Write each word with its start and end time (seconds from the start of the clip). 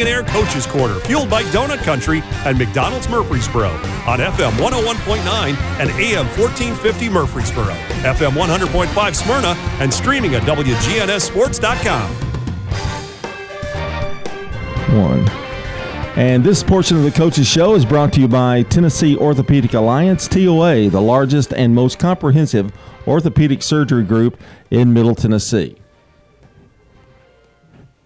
And 0.00 0.08
Air 0.08 0.22
Coaches 0.22 0.66
Corner, 0.66 0.94
fueled 1.00 1.28
by 1.28 1.42
Donut 1.44 1.82
Country 1.84 2.22
and 2.46 2.56
McDonald's 2.56 3.06
Murfreesboro 3.06 3.68
on 3.68 4.18
FM 4.18 4.52
101.9 4.52 5.54
and 5.78 5.90
AM 5.90 6.26
1450 6.38 7.08
Murfreesboro, 7.10 7.74
FM 8.02 8.30
100.5 8.30 9.14
Smyrna, 9.14 9.54
and 9.78 9.92
streaming 9.92 10.34
at 10.34 10.42
WGNSSports.com. 10.44 12.10
One. 14.98 15.28
And 16.16 16.42
this 16.42 16.62
portion 16.62 16.96
of 16.96 17.02
the 17.02 17.10
Coaches 17.10 17.46
Show 17.46 17.74
is 17.74 17.84
brought 17.84 18.14
to 18.14 18.20
you 18.20 18.28
by 18.28 18.62
Tennessee 18.62 19.18
Orthopedic 19.18 19.74
Alliance, 19.74 20.26
TOA, 20.26 20.88
the 20.88 21.02
largest 21.02 21.52
and 21.52 21.74
most 21.74 21.98
comprehensive 21.98 22.72
orthopedic 23.06 23.62
surgery 23.62 24.04
group 24.04 24.40
in 24.70 24.94
Middle 24.94 25.14
Tennessee. 25.14 25.79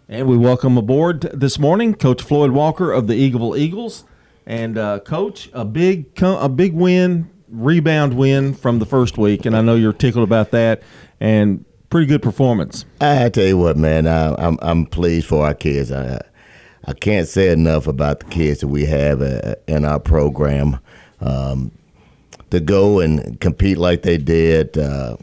And 0.06 0.28
we 0.28 0.36
welcome 0.36 0.76
aboard 0.76 1.22
this 1.32 1.58
morning 1.58 1.94
Coach 1.94 2.20
Floyd 2.20 2.50
Walker 2.50 2.92
of 2.92 3.06
the 3.06 3.14
Eagleville 3.14 3.58
Eagles. 3.58 4.04
And 4.44 4.76
uh, 4.76 5.00
Coach, 5.00 5.48
a 5.54 5.64
big 5.64 6.20
a 6.20 6.48
big 6.50 6.74
win, 6.74 7.30
rebound 7.48 8.14
win 8.14 8.52
from 8.52 8.80
the 8.80 8.84
first 8.84 9.16
week, 9.16 9.46
and 9.46 9.56
I 9.56 9.62
know 9.62 9.74
you're 9.74 9.94
tickled 9.94 10.24
about 10.24 10.50
that. 10.50 10.82
And 11.20 11.64
pretty 11.88 12.06
good 12.06 12.22
performance. 12.22 12.84
I 13.00 13.30
tell 13.30 13.46
you 13.46 13.56
what, 13.56 13.78
man, 13.78 14.06
I, 14.06 14.34
I'm 14.34 14.58
I'm 14.60 14.84
pleased 14.84 15.26
for 15.26 15.46
our 15.46 15.54
kids. 15.54 15.90
I 15.90 16.20
I 16.84 16.92
can't 16.92 17.26
say 17.26 17.48
enough 17.48 17.86
about 17.86 18.20
the 18.20 18.26
kids 18.26 18.60
that 18.60 18.68
we 18.68 18.84
have 18.84 19.22
uh, 19.22 19.54
in 19.66 19.86
our 19.86 20.00
program. 20.00 20.80
Um, 21.20 21.70
to 22.50 22.60
go 22.60 23.00
and 23.00 23.40
compete 23.40 23.78
like 23.78 24.02
they 24.02 24.18
did 24.18 24.76
uh, 24.76 25.16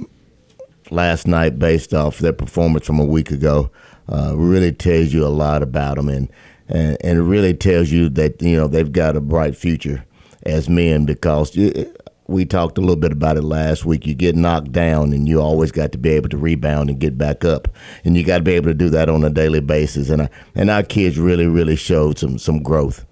last 0.89 1.27
night, 1.27 1.59
based 1.59 1.93
off 1.93 2.17
their 2.17 2.33
performance 2.33 2.87
from 2.87 2.99
a 2.99 3.05
week 3.05 3.29
ago, 3.29 3.69
uh, 4.11 4.33
really 4.35 4.71
tells 4.71 5.13
you 5.13 5.25
a 5.25 5.29
lot 5.29 5.63
about 5.63 5.95
them, 5.95 6.09
and, 6.09 6.29
and 6.67 6.97
and 7.01 7.17
it 7.19 7.23
really 7.23 7.53
tells 7.53 7.91
you 7.91 8.09
that 8.09 8.41
you 8.41 8.57
know 8.57 8.67
they've 8.67 8.91
got 8.91 9.15
a 9.15 9.21
bright 9.21 9.55
future 9.55 10.05
as 10.43 10.67
men 10.67 11.05
because 11.05 11.55
we 12.27 12.45
talked 12.45 12.77
a 12.77 12.81
little 12.81 12.95
bit 12.95 13.11
about 13.11 13.37
it 13.37 13.43
last 13.43 13.85
week. 13.85 14.05
You 14.05 14.13
get 14.13 14.35
knocked 14.35 14.71
down, 14.71 15.13
and 15.13 15.27
you 15.27 15.41
always 15.41 15.71
got 15.71 15.91
to 15.93 15.97
be 15.97 16.09
able 16.09 16.29
to 16.29 16.37
rebound 16.37 16.89
and 16.89 16.99
get 16.99 17.17
back 17.17 17.45
up, 17.45 17.67
and 18.03 18.17
you 18.17 18.23
got 18.23 18.39
to 18.39 18.43
be 18.43 18.53
able 18.53 18.69
to 18.69 18.73
do 18.73 18.89
that 18.89 19.09
on 19.09 19.23
a 19.23 19.29
daily 19.29 19.61
basis. 19.61 20.09
And 20.09 20.29
and 20.55 20.69
our 20.69 20.83
kids 20.83 21.17
really, 21.17 21.47
really 21.47 21.75
showed 21.75 22.17
some 22.17 22.37
some 22.37 22.63
growth. 22.63 23.05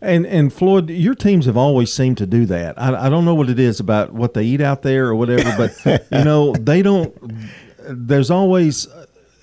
And 0.00 0.26
and 0.26 0.52
Floyd, 0.52 0.90
your 0.90 1.14
teams 1.14 1.46
have 1.46 1.56
always 1.56 1.92
seemed 1.92 2.18
to 2.18 2.26
do 2.26 2.46
that. 2.46 2.80
I, 2.80 3.06
I 3.06 3.08
don't 3.08 3.24
know 3.24 3.34
what 3.34 3.48
it 3.48 3.60
is 3.60 3.80
about 3.80 4.12
what 4.12 4.34
they 4.34 4.44
eat 4.44 4.60
out 4.60 4.82
there 4.82 5.06
or 5.06 5.14
whatever, 5.14 5.54
but 5.56 6.08
you 6.10 6.24
know 6.24 6.52
they 6.54 6.82
don't. 6.82 7.14
There's 7.88 8.30
always 8.30 8.88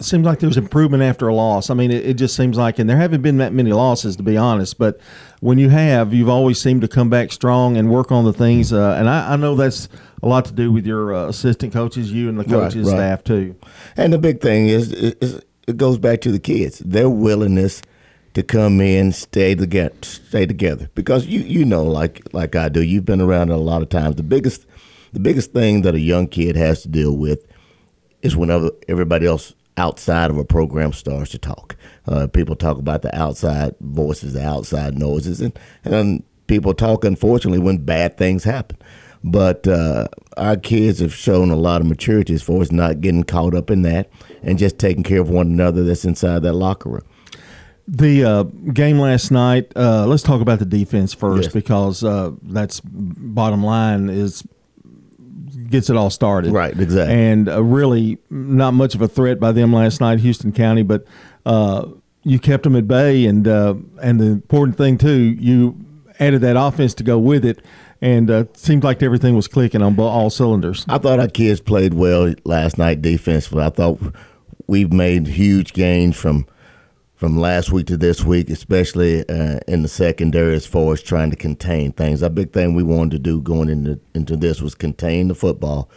seems 0.02 0.26
like 0.26 0.40
there's 0.40 0.58
improvement 0.58 1.04
after 1.04 1.28
a 1.28 1.34
loss. 1.34 1.70
I 1.70 1.74
mean, 1.74 1.92
it, 1.92 2.06
it, 2.06 2.14
just 2.14 2.36
seems 2.36 2.58
like, 2.58 2.80
and 2.80 2.90
there 2.90 2.98
haven't 2.98 3.22
been 3.22 3.38
that 3.38 3.54
many 3.54 3.74
losses 3.74 4.16
to 4.16 4.24
be 4.24 4.38
honest. 4.38 4.78
But 4.78 5.00
when 5.42 5.58
you 5.58 5.70
have, 5.70 6.14
you've 6.14 6.30
always 6.30 6.60
seemed 6.60 6.82
to 6.82 6.88
come 6.88 7.10
back 7.10 7.32
strong 7.32 7.76
and 7.76 7.90
work 7.90 8.12
on 8.12 8.24
the 8.24 8.34
things. 8.34 8.72
Uh, 8.72 8.96
and 8.98 9.10
I, 9.10 9.34
I, 9.34 9.36
know 9.36 9.56
that's 9.56 9.90
a 10.24 10.28
lot 10.28 10.46
to 10.46 10.54
do 10.54 10.72
with 10.72 10.86
your 10.86 11.14
uh, 11.14 11.28
assistant 11.28 11.74
coaches, 11.74 12.12
you 12.12 12.30
and 12.30 12.40
the 12.40 12.46
coaches 12.46 12.88
right, 12.88 12.92
right. 12.92 12.98
staff 12.98 13.24
too. 13.24 13.56
And 13.98 14.14
the 14.14 14.18
big 14.18 14.42
thing 14.42 14.68
is, 14.68 14.94
is, 14.94 15.42
it 15.68 15.78
goes 15.78 15.98
back 15.98 16.22
to 16.22 16.32
the 16.32 16.40
kids, 16.40 16.80
their 16.80 17.10
willingness 17.10 17.82
to 18.34 18.44
come 18.44 18.80
in, 18.80 19.12
stay 19.12 19.56
together, 19.56 19.96
stay 20.02 20.46
together. 20.46 20.90
Because 20.96 21.26
you 21.26 21.42
you 21.42 21.66
know, 21.66 21.84
like 21.84 22.22
like 22.34 22.56
I 22.56 22.70
do, 22.70 22.82
you've 22.82 23.06
been 23.06 23.22
around 23.22 23.50
it 23.50 23.54
a 23.54 23.58
lot 23.58 23.82
of 23.82 23.90
times. 23.90 24.16
The 24.16 24.24
biggest 24.24 24.66
the 25.12 25.20
biggest 25.20 25.52
thing 25.52 25.82
that 25.82 25.96
a 25.96 26.00
young 26.00 26.28
kid 26.28 26.56
has 26.56 26.84
to 26.84 26.88
deal 26.88 27.16
with 27.16 27.46
is 28.22 28.36
whenever 28.36 28.72
everybody 28.88 29.26
else 29.26 29.54
outside 29.80 30.30
of 30.30 30.38
a 30.38 30.44
program 30.44 30.94
starts 30.94 31.32
to 31.32 31.38
talk. 31.38 31.76
Uh, 32.08 32.28
people 32.28 32.56
talk 32.56 32.78
about 32.78 33.02
the 33.02 33.16
outside 33.18 33.74
voices, 33.80 34.34
the 34.34 34.46
outside 34.46 34.98
noises, 34.98 35.42
and, 35.42 35.58
and 35.84 36.24
people 36.48 36.74
talk, 36.74 37.06
unfortunately, 37.06 37.60
when 37.60 37.78
bad 37.78 38.18
things 38.18 38.44
happen. 38.44 38.78
But 39.24 39.68
uh, 39.68 40.08
our 40.38 40.58
kids 40.58 41.00
have 41.00 41.14
shown 41.14 41.50
a 41.50 41.56
lot 41.56 41.82
of 41.82 41.88
maturity 41.88 42.34
as 42.34 42.44
far 42.44 42.62
as 42.62 42.72
not 42.72 43.02
getting 43.02 43.24
caught 43.24 43.56
up 43.56 43.70
in 43.72 43.82
that 43.84 44.10
and 44.44 44.58
just 44.58 44.80
taking 44.80 45.04
care 45.04 45.20
of 45.20 45.30
one 45.30 45.48
another 45.48 45.84
that's 45.84 46.06
inside 46.06 46.44
that 46.44 46.54
locker 46.54 46.90
room. 46.90 47.06
The 47.88 48.24
uh, 48.24 48.44
game 48.44 49.00
last 49.00 49.32
night. 49.32 49.72
Uh, 49.76 50.06
let's 50.06 50.24
talk 50.24 50.42
about 50.42 50.60
the 50.60 50.66
defense 50.66 51.14
first 51.14 51.46
yes. 51.46 51.54
because 51.54 52.04
uh, 52.04 52.32
that's 52.44 52.82
bottom 52.84 53.64
line 53.64 54.10
is 54.10 54.44
gets 55.70 55.90
it 55.90 55.96
all 55.96 56.10
started. 56.10 56.52
Right, 56.52 56.78
exactly. 56.78 57.16
And 57.16 57.50
uh, 57.50 57.64
really, 57.64 58.18
not 58.30 58.74
much 58.74 58.96
of 58.96 59.02
a 59.02 59.08
threat 59.08 59.40
by 59.40 59.52
them 59.52 59.74
last 59.74 60.02
night, 60.02 60.20
Houston 60.20 60.52
County, 60.52 60.84
but 60.84 61.06
uh, 61.46 61.88
you 62.24 62.40
kept 62.40 62.64
them 62.64 62.76
at 62.76 62.88
bay, 62.88 63.26
and 63.26 63.48
uh, 63.48 63.76
and 64.02 64.20
the 64.20 64.26
important 64.26 64.78
thing 64.78 64.98
too, 64.98 65.36
you 65.40 65.78
added 66.20 66.42
that 66.42 66.58
offense 66.58 66.94
to 66.96 67.04
go 67.04 67.18
with 67.18 67.46
it, 67.46 67.64
and 68.02 68.30
uh, 68.30 68.46
seemed 68.54 68.84
like 68.84 69.02
everything 69.02 69.36
was 69.36 69.48
clicking 69.48 69.82
on 69.82 69.98
all 70.00 70.30
cylinders. 70.30 70.86
I 70.90 70.98
thought 70.98 71.20
our 71.20 71.28
kids 71.28 71.62
played 71.62 71.94
well 71.94 72.34
last 72.44 72.78
night 72.78 73.02
defensively. 73.02 73.64
I 73.64 73.70
thought 73.70 74.00
we've 74.68 74.94
made 74.94 75.28
huge 75.28 75.74
gains 75.74 76.16
from 76.16 76.46
from 77.20 77.38
last 77.38 77.70
week 77.70 77.86
to 77.86 77.98
this 77.98 78.24
week, 78.24 78.50
especially 78.50 79.28
uh, 79.28 79.60
in 79.68 79.82
the 79.82 79.90
secondary 79.90 80.56
as 80.56 80.66
far 80.66 80.94
as 80.94 81.04
trying 81.04 81.30
to 81.30 81.36
contain 81.36 81.92
things. 81.92 82.22
A 82.22 82.30
big 82.30 82.54
thing 82.54 82.76
we 82.76 82.82
wanted 82.82 83.12
to 83.12 83.20
do 83.20 83.42
going 83.42 83.68
into 83.68 84.00
into 84.16 84.38
this 84.38 84.62
was 84.62 84.74
contain 84.74 85.28
the 85.28 85.36
football, 85.36 85.90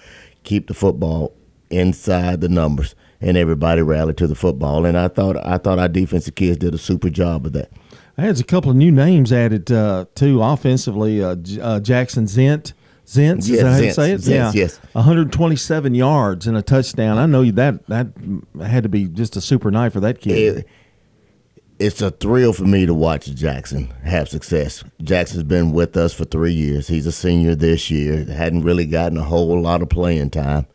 keep 0.43 0.67
the 0.67 0.75
football 0.75 1.33
inside 1.71 2.41
the 2.41 2.49
numbers, 2.49 2.97
and 3.21 3.37
everybody 3.37 3.83
rallied 3.83 4.17
to 4.17 4.27
the 4.27 4.35
football. 4.35 4.85
And 4.85 4.99
I 4.99 5.07
thought 5.07 5.37
I 5.47 5.59
thought 5.59 5.79
our 5.79 5.89
defensive 5.89 6.35
kids 6.35 6.59
did 6.59 6.75
a 6.75 6.79
super 6.79 7.09
job 7.09 7.47
of 7.47 7.53
that. 7.53 7.71
There's 8.17 8.41
a 8.41 8.45
couple 8.45 8.73
of 8.73 8.77
new 8.77 8.91
names 8.91 9.33
added 9.33 9.71
uh, 9.71 10.07
too 10.17 10.43
offensively. 10.43 11.23
Uh, 11.23 11.37
uh, 11.61 11.79
Jackson 11.79 12.27
Zent. 12.27 12.73
Zentz, 13.05 13.49
yes, 13.49 13.51
is 13.51 13.63
that 13.63 13.73
how 13.73 13.79
you 13.79 13.93
say 13.93 14.13
it? 14.13 14.21
Zentz, 14.21 14.55
yeah, 14.55 14.63
yes. 14.63 14.79
127 14.93 15.95
yards 15.95 16.47
and 16.47 16.57
a 16.57 16.63
touchdown. 16.63 17.19
I 17.19 17.27
know 17.27 17.45
that 17.51 17.87
that 17.89 18.07
had 18.65 18.85
to 18.85 18.89
be 18.89 19.07
just 19.07 19.37
a 19.37 19.41
super 19.41 19.71
night 19.73 19.93
for 19.93 20.01
that 20.01 20.21
kid. 20.21 20.59
It, 20.59 20.67
it's 21.83 22.01
a 22.01 22.13
thrill 22.13 22.53
for 22.53 22.65
me 22.65 22.87
to 22.87 22.95
watch 22.95 23.27
Jackson 23.35 23.89
have 24.05 24.29
success. 24.29 24.85
Jackson's 25.03 25.43
been 25.43 25.73
with 25.73 25.97
us 25.97 26.15
for 26.15 26.25
three 26.25 26.53
years. 26.53 26.87
He's 26.87 27.07
a 27.07 27.13
senior 27.13 27.57
this 27.57 27.91
year. 27.91 28.25
Hadn't 28.25 28.63
really 28.63 28.87
gotten 28.87 29.19
a 29.19 29.25
whole 29.25 29.61
lot 29.61 29.83
of 29.83 29.89
playing 29.89 30.31
time. 30.31 30.67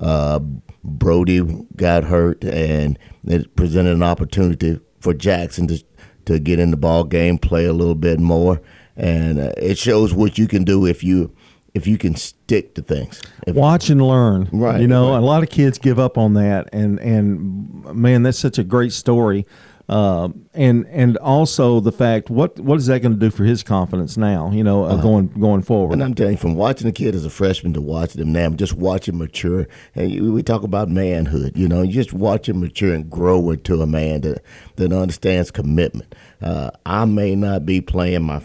Uh, 0.00 0.40
Brody 0.82 1.40
got 1.76 2.02
hurt, 2.04 2.42
and 2.42 2.98
it 3.24 3.54
presented 3.54 3.92
an 3.92 4.02
opportunity 4.02 4.80
for 5.00 5.14
Jackson 5.14 5.68
to 5.68 5.84
to 6.24 6.38
get 6.38 6.58
in 6.58 6.72
the 6.72 6.76
ball 6.76 7.04
game, 7.04 7.38
play 7.38 7.64
a 7.64 7.72
little 7.72 7.94
bit 7.94 8.20
more, 8.20 8.60
and 8.96 9.38
uh, 9.38 9.52
it 9.56 9.78
shows 9.78 10.12
what 10.12 10.38
you 10.38 10.48
can 10.48 10.64
do 10.64 10.86
if 10.86 11.04
you 11.04 11.32
if 11.74 11.86
you 11.86 11.98
can 11.98 12.16
stick 12.16 12.74
to 12.74 12.82
things. 12.82 13.22
If, 13.46 13.54
Watch 13.54 13.90
and 13.90 14.02
learn. 14.02 14.48
Right. 14.52 14.80
You 14.80 14.88
know, 14.88 15.12
right. 15.12 15.18
a 15.18 15.24
lot 15.24 15.44
of 15.44 15.50
kids 15.50 15.78
give 15.78 16.00
up 16.00 16.18
on 16.18 16.34
that, 16.34 16.68
and 16.72 16.98
and 16.98 17.84
man, 17.94 18.24
that's 18.24 18.38
such 18.38 18.58
a 18.58 18.64
great 18.64 18.92
story 18.92 19.46
uh, 19.88 20.28
and 20.52 20.86
and 20.88 21.16
also 21.16 21.80
the 21.80 21.92
fact 21.92 22.28
what 22.28 22.58
what 22.60 22.76
is 22.76 22.86
that 22.86 23.00
going 23.00 23.14
to 23.14 23.18
do 23.18 23.30
for 23.30 23.44
his 23.44 23.62
confidence 23.62 24.18
now? 24.18 24.50
You 24.50 24.62
know, 24.62 24.84
uh, 24.84 24.88
uh-huh. 24.88 25.02
going 25.02 25.28
going 25.28 25.62
forward. 25.62 25.94
And 25.94 26.04
I'm 26.04 26.14
telling 26.14 26.32
you, 26.32 26.38
from 26.38 26.56
watching 26.56 26.86
the 26.86 26.92
kid 26.92 27.14
as 27.14 27.24
a 27.24 27.30
freshman 27.30 27.72
to 27.72 27.80
watching 27.80 28.20
him 28.20 28.32
now, 28.32 28.50
just 28.50 28.74
watching 28.74 29.16
mature. 29.16 29.66
And 29.94 30.34
we 30.34 30.42
talk 30.42 30.62
about 30.62 30.90
manhood. 30.90 31.56
You 31.56 31.68
know, 31.68 31.80
you 31.80 31.92
just 31.92 32.12
watch 32.12 32.50
him 32.50 32.60
mature 32.60 32.92
and 32.92 33.08
grow 33.08 33.50
into 33.50 33.80
a 33.80 33.86
man 33.86 34.20
that 34.22 34.42
that 34.76 34.92
understands 34.92 35.50
commitment. 35.50 36.14
Uh, 36.42 36.70
I 36.84 37.06
may 37.06 37.34
not 37.34 37.64
be 37.64 37.80
playing 37.80 38.24
my 38.24 38.42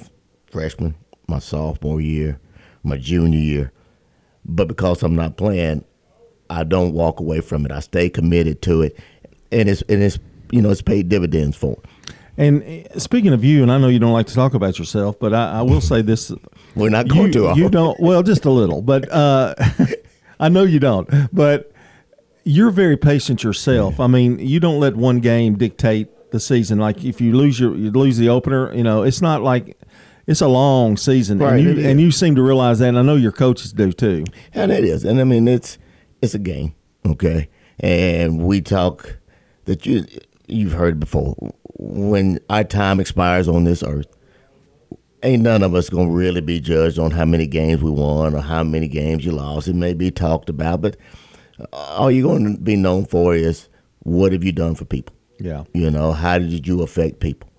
freshman, 0.49 0.95
my 1.27 1.39
sophomore 1.39 1.99
year, 1.99 2.39
my 2.83 2.95
junior 2.95 3.39
year, 3.39 3.71
but 4.45 4.69
because 4.69 5.03
I'm 5.03 5.15
not 5.15 5.35
playing, 5.35 5.83
I 6.49 6.63
don't 6.63 6.93
walk 6.93 7.19
away 7.19 7.41
from 7.41 7.65
it. 7.65 7.71
I 7.73 7.81
stay 7.81 8.09
committed 8.09 8.61
to 8.61 8.83
it, 8.83 8.97
and 9.51 9.67
it's 9.67 9.81
and 9.89 10.01
it's 10.01 10.19
you 10.53 10.61
know, 10.61 10.69
it's 10.69 10.81
paid 10.81 11.09
dividends 11.09 11.57
for. 11.57 11.77
And 12.37 12.63
uh, 12.63 12.99
speaking 12.99 13.33
of 13.33 13.43
you, 13.43 13.61
and 13.63 13.71
I 13.71 13.77
know 13.77 13.87
you 13.87 13.99
don't 13.99 14.13
like 14.13 14.27
to 14.27 14.33
talk 14.33 14.53
about 14.53 14.79
yourself, 14.79 15.19
but 15.19 15.33
I, 15.33 15.59
I 15.59 15.61
will 15.61 15.81
say 15.81 16.01
this: 16.01 16.31
we're 16.75 16.89
not 16.89 17.07
going 17.07 17.27
you, 17.27 17.53
to. 17.53 17.53
You 17.55 17.69
don't. 17.69 17.99
Well, 17.99 18.23
just 18.23 18.45
a 18.45 18.49
little, 18.49 18.81
but 18.81 19.11
uh, 19.11 19.55
I 20.39 20.49
know 20.49 20.63
you 20.63 20.79
don't. 20.79 21.09
But 21.33 21.71
you're 22.43 22.71
very 22.71 22.97
patient 22.97 23.43
yourself. 23.43 23.99
I 23.99 24.07
mean, 24.07 24.39
you 24.39 24.59
don't 24.59 24.79
let 24.79 24.95
one 24.95 25.19
game 25.19 25.57
dictate 25.57 26.31
the 26.31 26.39
season. 26.39 26.79
Like 26.79 27.03
if 27.03 27.21
you 27.21 27.33
lose 27.35 27.59
your, 27.59 27.75
you 27.75 27.91
lose 27.91 28.17
the 28.17 28.29
opener. 28.29 28.73
You 28.73 28.83
know, 28.83 29.03
it's 29.03 29.21
not 29.21 29.41
like 29.41 29.77
it's 30.27 30.41
a 30.41 30.47
long 30.47 30.97
season, 30.97 31.39
right, 31.39 31.53
and 31.53 31.63
you 31.63 31.87
and 31.87 32.01
you 32.01 32.11
seem 32.11 32.35
to 32.35 32.41
realize 32.41 32.79
that. 32.79 32.89
And 32.89 32.99
I 32.99 33.01
know 33.01 33.15
your 33.15 33.31
coaches 33.31 33.73
do 33.73 33.91
too. 33.91 34.25
And 34.53 34.71
it 34.71 34.83
is, 34.83 35.03
and 35.03 35.19
I 35.19 35.23
mean 35.23 35.47
it's 35.47 35.77
it's 36.21 36.33
a 36.33 36.39
game, 36.39 36.75
okay. 37.05 37.49
And 37.79 38.43
we 38.43 38.61
talk 38.61 39.17
that 39.65 39.85
you 39.85 40.05
you've 40.47 40.73
heard 40.73 40.99
before. 40.99 41.35
When 41.77 42.39
our 42.49 42.63
time 42.63 42.99
expires 42.99 43.47
on 43.47 43.63
this 43.63 43.83
earth, 43.83 44.07
ain't 45.23 45.43
none 45.43 45.63
of 45.63 45.75
us 45.75 45.89
gonna 45.89 46.09
really 46.09 46.41
be 46.41 46.59
judged 46.59 46.99
on 46.99 47.11
how 47.11 47.25
many 47.25 47.47
games 47.47 47.81
we 47.81 47.91
won 47.91 48.35
or 48.35 48.41
how 48.41 48.63
many 48.63 48.87
games 48.87 49.25
you 49.25 49.31
lost. 49.31 49.67
It 49.67 49.75
may 49.75 49.93
be 49.93 50.11
talked 50.11 50.49
about, 50.49 50.81
but 50.81 50.97
uh, 51.59 51.65
all 51.75 52.11
you're 52.11 52.27
going 52.27 52.55
to 52.55 52.61
be 52.61 52.75
known 52.75 53.05
for 53.05 53.35
is 53.35 53.69
what 53.99 54.31
have 54.31 54.43
you 54.43 54.51
done 54.51 54.75
for 54.75 54.85
people. 54.85 55.15
Yeah, 55.39 55.63
you 55.73 55.89
know, 55.89 56.11
how 56.11 56.37
did 56.37 56.67
you 56.67 56.81
affect 56.81 57.19
people? 57.19 57.49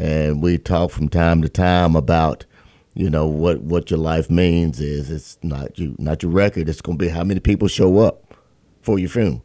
and 0.00 0.42
we 0.42 0.56
talk 0.56 0.90
from 0.90 1.08
time 1.08 1.42
to 1.42 1.48
time 1.48 1.94
about 1.94 2.46
you 2.94 3.10
know 3.10 3.26
what 3.26 3.60
what 3.60 3.90
your 3.90 3.98
life 3.98 4.30
means 4.30 4.80
is 4.80 5.10
it's 5.10 5.38
not 5.42 5.78
you 5.78 5.94
not 5.98 6.22
your 6.22 6.32
record 6.32 6.68
it's 6.68 6.80
to 6.80 6.94
be 6.94 7.08
how 7.08 7.22
many 7.22 7.38
people 7.38 7.68
show 7.68 7.98
up 7.98 8.34
for 8.80 8.98
your 8.98 9.08
funeral 9.08 9.44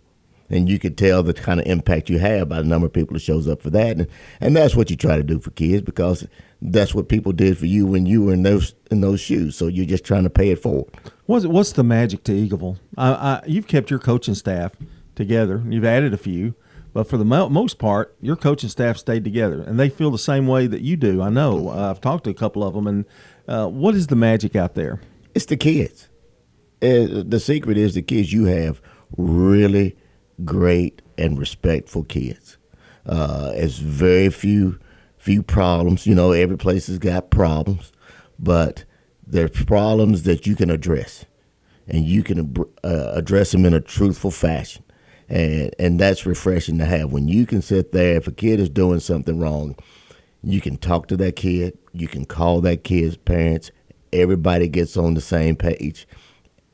and 0.49 0.69
you 0.69 0.77
can 0.77 0.95
tell 0.95 1.23
the 1.23 1.33
kind 1.33 1.59
of 1.59 1.65
impact 1.65 2.09
you 2.09 2.19
have 2.19 2.49
by 2.49 2.57
the 2.57 2.67
number 2.67 2.87
of 2.87 2.93
people 2.93 3.13
that 3.13 3.21
shows 3.21 3.47
up 3.47 3.61
for 3.61 3.69
that 3.69 3.97
and, 3.97 4.07
and 4.39 4.55
that's 4.55 4.75
what 4.75 4.89
you 4.89 4.95
try 4.95 5.17
to 5.17 5.23
do 5.23 5.39
for 5.39 5.51
kids 5.51 5.81
because 5.81 6.27
that's 6.61 6.93
what 6.93 7.09
people 7.09 7.31
did 7.31 7.57
for 7.57 7.65
you 7.65 7.85
when 7.85 8.05
you 8.05 8.23
were 8.23 8.33
in 8.33 8.43
those 8.43 8.73
in 8.91 9.01
those 9.01 9.19
shoes 9.19 9.55
so 9.55 9.67
you're 9.67 9.85
just 9.85 10.03
trying 10.03 10.23
to 10.23 10.29
pay 10.29 10.49
it 10.51 10.59
forward 10.61 10.85
what's, 11.25 11.45
what's 11.45 11.73
the 11.73 11.83
magic 11.83 12.23
to 12.23 12.31
eagleville 12.31 12.77
I, 12.97 13.11
I, 13.11 13.41
you've 13.45 13.67
kept 13.67 13.89
your 13.89 13.99
coaching 13.99 14.35
staff 14.35 14.73
together 15.15 15.63
you've 15.67 15.85
added 15.85 16.13
a 16.13 16.17
few 16.17 16.55
but 16.95 17.09
for 17.09 17.17
the 17.17 17.25
mo- 17.25 17.49
most 17.49 17.77
part, 17.77 18.15
your 18.21 18.37
coaching 18.37 18.69
staff 18.69 18.95
stayed 18.95 19.25
together, 19.25 19.61
and 19.61 19.77
they 19.77 19.89
feel 19.89 20.11
the 20.11 20.17
same 20.17 20.47
way 20.47 20.65
that 20.65 20.79
you 20.79 20.95
do. 20.95 21.21
I 21.21 21.27
know. 21.27 21.67
Uh, 21.67 21.89
I've 21.89 21.99
talked 21.99 22.23
to 22.23 22.29
a 22.29 22.33
couple 22.33 22.63
of 22.63 22.73
them, 22.73 22.87
and 22.87 23.05
uh, 23.49 23.67
what 23.67 23.95
is 23.95 24.07
the 24.07 24.15
magic 24.15 24.55
out 24.55 24.75
there? 24.75 25.01
It's 25.33 25.47
the 25.47 25.57
kids. 25.57 26.07
Uh, 26.81 27.21
the 27.27 27.41
secret 27.41 27.77
is 27.77 27.95
the 27.95 28.01
kids. 28.01 28.31
You 28.31 28.45
have 28.45 28.81
really 29.17 29.97
great 30.43 31.01
and 31.17 31.37
respectful 31.39 32.03
kids. 32.03 32.57
Uh, 33.05 33.51
it's 33.55 33.77
very 33.77 34.29
few 34.29 34.79
few 35.17 35.41
problems. 35.41 36.05
You 36.05 36.15
know, 36.15 36.31
every 36.31 36.57
place 36.57 36.87
has 36.87 36.99
got 36.99 37.29
problems, 37.29 37.91
but 38.37 38.83
there's 39.25 39.51
problems 39.51 40.23
that 40.23 40.45
you 40.45 40.55
can 40.55 40.69
address, 40.69 41.25
and 41.87 42.05
you 42.05 42.23
can 42.23 42.55
uh, 42.83 43.11
address 43.13 43.51
them 43.51 43.65
in 43.65 43.73
a 43.73 43.81
truthful 43.81 44.31
fashion 44.31 44.83
and 45.27 45.73
and 45.79 45.99
that's 45.99 46.25
refreshing 46.25 46.77
to 46.77 46.85
have 46.85 47.11
when 47.11 47.27
you 47.27 47.45
can 47.45 47.61
sit 47.61 47.91
there 47.91 48.15
if 48.15 48.27
a 48.27 48.31
kid 48.31 48.59
is 48.59 48.69
doing 48.69 48.99
something 48.99 49.39
wrong 49.39 49.75
you 50.43 50.61
can 50.61 50.77
talk 50.77 51.07
to 51.07 51.17
that 51.17 51.35
kid 51.35 51.77
you 51.93 52.07
can 52.07 52.25
call 52.25 52.61
that 52.61 52.83
kid's 52.83 53.17
parents 53.17 53.71
everybody 54.13 54.67
gets 54.67 54.95
on 54.95 55.13
the 55.13 55.21
same 55.21 55.55
page 55.55 56.07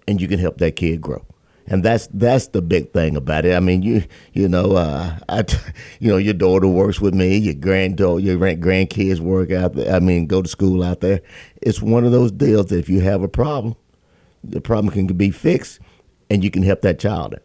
and 0.07 0.19
you 0.19 0.27
can 0.27 0.39
help 0.39 0.57
that 0.57 0.75
kid 0.75 0.99
grow 1.01 1.25
and 1.67 1.83
that's 1.83 2.07
that's 2.13 2.47
the 2.47 2.61
big 2.61 2.91
thing 2.91 3.15
about 3.15 3.45
it. 3.45 3.55
I 3.55 3.59
mean, 3.59 3.81
you 3.81 4.03
you 4.33 4.47
know, 4.47 4.73
uh, 4.73 5.17
I, 5.29 5.43
you 5.99 6.09
know, 6.09 6.17
your 6.17 6.33
daughter 6.33 6.67
works 6.67 6.99
with 6.99 7.13
me, 7.13 7.37
your 7.37 7.53
granddaughter, 7.53 8.21
your 8.21 8.37
grandkids 8.37 9.19
work 9.19 9.51
out 9.51 9.75
there. 9.75 9.93
I 9.93 9.99
mean, 9.99 10.27
go 10.27 10.41
to 10.41 10.49
school 10.49 10.83
out 10.83 11.01
there. 11.01 11.21
It's 11.61 11.81
one 11.81 12.05
of 12.05 12.11
those 12.11 12.31
deals 12.31 12.67
that 12.67 12.79
if 12.79 12.89
you 12.89 13.01
have 13.01 13.23
a 13.23 13.27
problem, 13.27 13.75
the 14.43 14.61
problem 14.61 14.93
can 14.93 15.07
be 15.07 15.31
fixed, 15.31 15.79
and 16.29 16.43
you 16.43 16.51
can 16.51 16.63
help 16.63 16.81
that 16.81 16.99
child. 16.99 17.35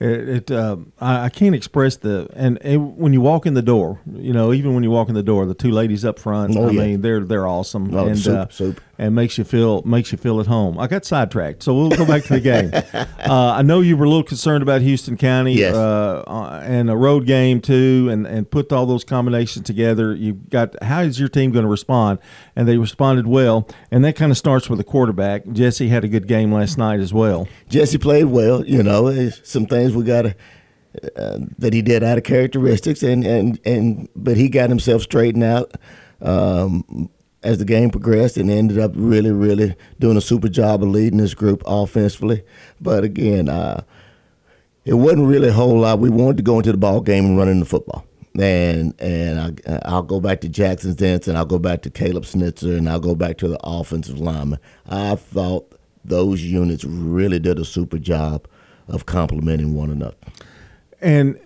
It, 0.00 0.28
it 0.28 0.50
uh, 0.50 0.76
I, 1.00 1.26
I, 1.26 1.28
can't 1.28 1.54
express 1.54 1.96
the 1.96 2.28
and, 2.34 2.58
and, 2.62 2.96
when 2.96 3.12
you 3.12 3.20
walk 3.20 3.46
in 3.46 3.54
the 3.54 3.62
door, 3.62 4.00
you 4.12 4.32
know, 4.32 4.52
even 4.52 4.74
when 4.74 4.82
you 4.82 4.90
walk 4.90 5.08
in 5.08 5.14
the 5.14 5.22
door, 5.22 5.46
the 5.46 5.54
two 5.54 5.70
ladies 5.70 6.04
up 6.04 6.18
front, 6.18 6.56
oh, 6.56 6.66
I 6.66 6.70
yeah. 6.72 6.80
mean, 6.80 7.00
they're 7.00 7.20
they're 7.20 7.46
awesome 7.46 7.94
oh, 7.94 8.08
and 8.08 8.18
soup, 8.18 8.36
uh, 8.36 8.48
soup. 8.48 8.80
and 8.98 9.14
makes 9.14 9.38
you 9.38 9.44
feel 9.44 9.82
makes 9.82 10.10
you 10.10 10.18
feel 10.18 10.40
at 10.40 10.46
home. 10.46 10.80
I 10.80 10.88
got 10.88 11.04
sidetracked, 11.04 11.62
so 11.62 11.74
we'll 11.74 11.90
go 11.90 12.04
back 12.04 12.24
to 12.24 12.34
the 12.34 12.40
game. 12.40 12.72
Uh, 13.24 13.54
I 13.56 13.62
know 13.62 13.80
you 13.80 13.96
were 13.96 14.04
a 14.04 14.08
little 14.08 14.22
concerned 14.22 14.62
about 14.62 14.82
Houston 14.82 15.16
County, 15.16 15.54
yes. 15.54 15.74
Uh, 15.74 16.22
uh, 16.26 16.62
and 16.62 16.90
a 16.90 16.96
road 16.96 17.26
game 17.26 17.60
too, 17.60 18.08
and 18.10 18.26
and 18.26 18.50
put 18.50 18.70
all 18.70 18.84
those 18.84 19.02
combinations 19.02 19.64
together. 19.64 20.14
You've 20.14 20.50
got 20.50 20.80
how 20.82 21.00
is 21.00 21.18
your 21.18 21.30
team 21.30 21.50
going 21.50 21.64
to 21.64 21.70
respond? 21.70 22.18
And 22.54 22.68
they 22.68 22.76
responded 22.76 23.26
well, 23.26 23.66
and 23.90 24.04
that 24.04 24.14
kind 24.16 24.30
of 24.30 24.36
starts 24.36 24.68
with 24.68 24.78
the 24.78 24.84
quarterback. 24.84 25.48
Jesse 25.52 25.88
had 25.88 26.04
a 26.04 26.08
good 26.08 26.28
game 26.28 26.52
last 26.52 26.76
night 26.76 27.00
as 27.00 27.14
well. 27.14 27.48
Jesse 27.70 27.96
played 27.96 28.26
well. 28.26 28.64
You 28.64 28.82
know, 28.82 29.30
some 29.42 29.64
things 29.64 29.83
we 29.92 30.04
got. 30.04 30.34
Uh, 31.16 31.38
that 31.58 31.72
he 31.72 31.82
did 31.82 32.04
out 32.04 32.18
of 32.18 32.22
characteristics, 32.22 33.02
and, 33.02 33.26
and, 33.26 33.58
and 33.66 34.08
but 34.14 34.36
he 34.36 34.48
got 34.48 34.68
himself 34.68 35.02
straightened 35.02 35.42
out 35.42 35.72
um, 36.22 37.10
as 37.42 37.58
the 37.58 37.64
game 37.64 37.90
progressed, 37.90 38.36
and 38.36 38.48
ended 38.48 38.78
up 38.78 38.92
really, 38.94 39.32
really 39.32 39.74
doing 39.98 40.16
a 40.16 40.20
super 40.20 40.48
job 40.48 40.84
of 40.84 40.88
leading 40.90 41.18
this 41.18 41.34
group 41.34 41.64
offensively. 41.66 42.44
But 42.80 43.02
again, 43.02 43.48
uh, 43.48 43.82
it 44.84 44.94
wasn't 44.94 45.26
really 45.26 45.48
a 45.48 45.52
whole 45.52 45.80
lot. 45.80 45.98
We 45.98 46.10
wanted 46.10 46.36
to 46.36 46.42
go 46.44 46.58
into 46.58 46.70
the 46.70 46.78
ball 46.78 47.00
game 47.00 47.24
and 47.24 47.36
run 47.36 47.48
into 47.48 47.64
football. 47.64 48.06
And 48.38 48.94
and 49.00 49.60
I, 49.66 49.80
I'll 49.84 50.02
go 50.02 50.20
back 50.20 50.40
to 50.42 50.48
Jackson 50.48 50.94
Zentz, 50.94 51.26
and 51.26 51.36
I'll 51.36 51.44
go 51.44 51.58
back 51.58 51.82
to 51.82 51.90
Caleb 51.90 52.22
Snitzer, 52.22 52.78
and 52.78 52.88
I'll 52.88 53.00
go 53.00 53.16
back 53.16 53.38
to 53.38 53.48
the 53.48 53.58
offensive 53.64 54.18
lineman. 54.18 54.60
I 54.86 55.16
thought 55.16 55.72
those 56.04 56.42
units 56.42 56.84
really 56.84 57.38
did 57.38 57.58
a 57.58 57.64
super 57.64 57.98
job 57.98 58.46
of 58.88 59.06
complementing 59.06 59.74
one 59.74 59.90
another. 59.90 60.16
And 61.00 61.38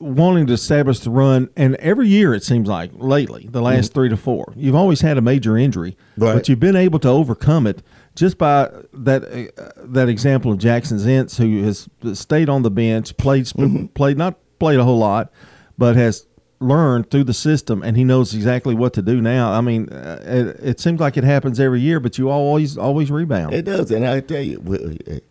wanting 0.00 0.46
to 0.46 0.52
establish 0.52 1.00
the 1.00 1.10
run, 1.10 1.50
and 1.56 1.74
every 1.76 2.08
year 2.08 2.34
it 2.34 2.44
seems 2.44 2.68
like 2.68 2.90
lately, 2.94 3.48
the 3.50 3.60
last 3.60 3.86
mm-hmm. 3.86 3.94
three 3.94 4.08
to 4.08 4.16
four, 4.16 4.52
you've 4.56 4.74
always 4.74 5.00
had 5.00 5.18
a 5.18 5.20
major 5.20 5.56
injury, 5.56 5.96
right. 6.16 6.34
but 6.34 6.48
you've 6.48 6.60
been 6.60 6.76
able 6.76 6.98
to 7.00 7.08
overcome 7.08 7.66
it 7.66 7.82
just 8.14 8.38
by 8.38 8.70
that 8.92 9.24
uh, 9.58 9.70
that 9.76 10.08
example 10.08 10.52
of 10.52 10.58
Jackson 10.58 10.98
Zentz, 10.98 11.36
who 11.36 11.64
has 11.64 11.88
stayed 12.18 12.48
on 12.48 12.62
the 12.62 12.70
bench, 12.70 13.16
played 13.16 13.44
mm-hmm. 13.46 13.86
played 13.86 14.18
not 14.18 14.36
played 14.58 14.78
a 14.78 14.84
whole 14.84 14.98
lot, 14.98 15.32
but 15.76 15.96
has 15.96 16.27
learned 16.60 17.10
through 17.10 17.24
the 17.24 17.34
system, 17.34 17.82
and 17.82 17.96
he 17.96 18.04
knows 18.04 18.34
exactly 18.34 18.74
what 18.74 18.92
to 18.94 19.02
do 19.02 19.20
now. 19.20 19.52
I 19.52 19.60
mean, 19.60 19.88
uh, 19.90 20.22
it, 20.24 20.70
it, 20.70 20.80
seems 20.80 21.00
like 21.00 21.16
it 21.16 21.24
happens 21.24 21.60
every 21.60 21.80
year, 21.80 22.00
but 22.00 22.18
you 22.18 22.30
always 22.30 22.76
always 22.76 23.10
rebound. 23.10 23.54
It 23.54 23.62
does, 23.62 23.90
and 23.90 24.06
I 24.06 24.20
tell 24.20 24.42
you, 24.42 24.60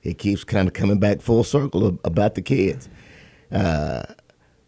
it 0.04 0.18
keeps 0.18 0.44
kind 0.44 0.68
of 0.68 0.74
coming 0.74 1.00
back 1.00 1.22
full 1.22 1.44
circle 1.44 2.00
about 2.04 2.36
the 2.36 2.42
kids. 2.42 2.90
Uh, 3.52 4.04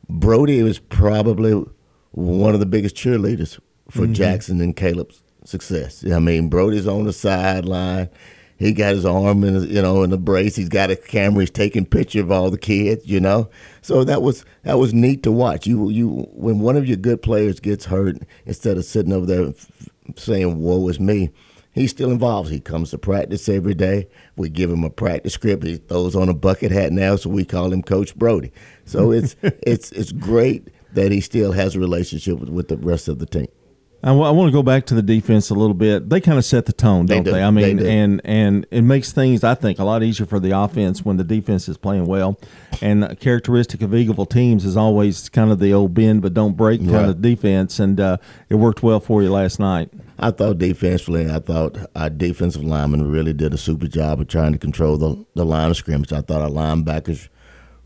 Brody 0.10 0.64
was 0.64 0.80
probably 0.80 1.64
one 2.12 2.54
of 2.54 2.60
the 2.60 2.66
biggest 2.66 2.96
cheerleaders 2.96 3.60
for 3.90 4.02
mm-hmm. 4.02 4.14
Jackson 4.14 4.62
and 4.62 4.76
Caleb's 4.76 5.22
success. 5.46 6.04
I 6.12 6.20
mean, 6.20 6.50
Brody's 6.50 6.88
on 6.88 7.06
the 7.06 7.14
sideline 7.14 8.10
he 8.60 8.74
got 8.74 8.94
his 8.94 9.06
arm 9.06 9.46
in, 9.46 9.70
you 9.70 9.82
know, 9.82 10.04
in 10.04 10.10
the 10.10 10.18
brace. 10.18 10.58
He's 10.58 10.68
got 10.68 10.92
a 10.92 10.98
camera. 10.98 11.44
He's 11.44 11.50
taking 11.50 11.86
picture 11.86 12.20
of 12.20 12.30
all 12.30 12.52
the 12.52 12.58
kids, 12.58 13.08
you 13.08 13.22
know. 13.22 13.50
So 13.82 14.04
that 14.04 14.22
was 14.22 14.44
that 14.64 14.78
was 14.78 14.94
neat 14.94 15.24
to 15.24 15.32
watch. 15.32 15.66
You 15.66 15.90
you 15.90 16.28
when 16.34 16.60
one 16.60 16.76
of 16.76 16.86
your 16.86 16.98
good 16.98 17.22
players 17.22 17.62
gets 17.62 17.86
hurt, 17.86 18.18
instead 18.46 18.78
of 18.78 18.84
sitting 18.84 19.14
over 19.14 19.26
there 19.26 19.54
saying 20.18 20.60
"Woe 20.62 20.90
is 20.90 21.00
me," 21.00 21.30
he's 21.72 21.92
still 21.92 22.12
involved. 22.12 22.52
He 22.52 22.60
comes 22.60 22.92
to 22.92 22.98
practice 22.98 23.48
every 23.48 23.76
day. 23.76 24.10
We 24.36 24.50
give 24.50 24.70
him 24.70 24.84
a 24.84 24.90
practice 24.90 25.34
script. 25.34 25.64
He 25.64 25.78
throws 25.78 26.14
on 26.14 26.28
a 26.28 26.34
bucket 26.34 26.74
hat 26.74 26.92
now, 26.92 27.16
so 27.16 27.30
we 27.30 27.46
call 27.46 27.72
him 27.72 27.82
Coach 27.82 28.14
Brody. 28.16 28.52
So 28.84 29.12
it's 29.12 29.38
it's 29.42 29.94
it's 29.94 30.12
great 30.12 30.68
that 30.94 31.14
he 31.14 31.22
still 31.22 31.54
has 31.54 31.76
a 31.76 31.80
relationship 31.80 32.40
with, 32.40 32.50
with 32.50 32.68
the 32.68 32.78
rest 32.78 33.08
of 33.08 33.20
the 33.20 33.26
team. 33.26 33.48
I, 34.02 34.08
w- 34.08 34.26
I 34.26 34.32
want 34.32 34.48
to 34.48 34.54
go 34.54 34.64
back 34.64 34.86
to 34.88 34.96
the 34.96 35.02
defense 35.02 35.50
a 35.50 35.54
little 35.54 35.74
bit. 35.74 36.10
They 36.10 36.22
kind 36.22 36.38
of 36.38 36.46
set 36.46 36.66
the 36.66 36.72
tone, 36.72 37.06
don't 37.06 37.24
they? 37.24 37.32
they? 37.32 37.44
I 37.44 37.52
mean, 37.52 37.78
they 37.78 38.00
and 38.00 38.22
and 38.24 38.66
it 38.72 38.84
makes 38.84 39.12
things 39.12 39.44
I 39.44 39.56
think 39.56 39.78
a 39.78 39.84
lot 39.84 40.04
easier 40.04 40.26
for 40.26 40.40
the 40.40 40.58
offense 40.58 41.04
when 41.04 41.18
the 41.18 41.24
defense 41.26 41.68
is 41.68 41.78
playing 41.78 42.06
well. 42.06 42.40
And 42.82 43.04
a 43.04 43.16
characteristic 43.16 43.82
of 43.82 43.92
Eagleville 43.92 44.30
teams 44.30 44.64
is 44.64 44.78
always 44.78 45.28
kind 45.28 45.52
of 45.52 45.60
the 45.60 45.74
old 45.74 45.94
bend 45.94 46.22
but 46.22 46.34
don't 46.34 46.56
break 46.56 46.80
kind 46.80 46.94
right. 46.94 47.10
of 47.10 47.22
defense, 47.22 47.78
and 47.78 48.00
uh, 48.00 48.18
it 48.48 48.56
worked 48.56 48.82
well 48.82 49.02
for 49.02 49.22
you 49.22 49.32
last 49.32 49.60
night. 49.60 49.90
I 50.18 50.32
thought 50.32 50.60
defensively, 50.60 51.30
I 51.30 51.40
thought 51.40 51.78
our 51.94 52.10
defensive 52.10 52.64
linemen 52.64 53.12
really 53.12 53.34
did 53.34 53.54
a 53.54 53.58
super 53.58 53.88
job 53.88 54.22
of 54.22 54.30
trying 54.30 54.54
to 54.54 54.60
control 54.60 54.98
the 54.98 55.26
the 55.36 55.46
line 55.46 55.72
of 55.72 55.78
scrimmage. 55.78 56.14
I 56.14 56.22
thought 56.22 56.42
our 56.42 56.50
linebackers 56.50 57.28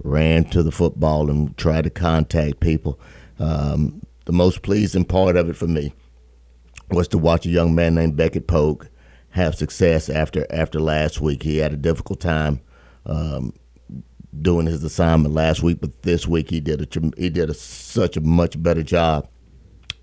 ran 0.04 0.44
to 0.46 0.62
the 0.62 0.72
football 0.72 1.32
and 1.32 1.58
tried 1.58 1.86
to 1.86 1.90
contact 1.90 2.60
people. 2.60 3.00
Um, 3.40 4.06
the 4.26 4.32
most 4.32 4.62
pleasing 4.62 5.06
part 5.06 5.36
of 5.36 5.50
it 5.50 5.56
for 5.56 5.68
me 5.68 5.92
was 6.90 7.08
to 7.10 7.18
watch 7.18 7.46
a 7.46 7.50
young 7.50 7.76
man 7.76 7.96
named 7.96 8.16
Beckett 8.16 8.48
Pogue 8.48 8.88
have 9.30 9.56
success 9.56 10.10
after 10.10 10.46
after 10.50 10.80
last 10.80 11.20
week. 11.20 11.44
He 11.44 11.58
had 11.58 11.74
a 11.74 11.78
difficult 11.78 12.20
time 12.20 12.62
um, 13.06 13.54
doing 14.42 14.66
his 14.66 14.84
assignment 14.84 15.34
last 15.34 15.64
week, 15.64 15.80
but 15.82 16.04
this 16.04 16.28
week 16.28 16.50
he 16.50 16.60
did 16.60 16.82
a 16.82 17.12
he 17.18 17.30
did 17.30 17.50
a, 17.50 17.54
such 17.54 18.16
a 18.18 18.22
much 18.22 18.62
better 18.62 18.84
job 18.84 19.28